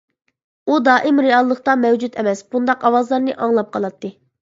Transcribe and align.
ئۇ 0.71 0.77
دائىم 0.87 1.21
رېئاللىقتا 1.27 1.77
مەۋجۇت 1.83 2.19
ئەمەس 2.19 2.43
بۇنداق 2.51 2.91
ئاۋازلارنى 2.91 3.41
ئاڭلاپ 3.41 3.75
قالاتتى. 3.79 4.17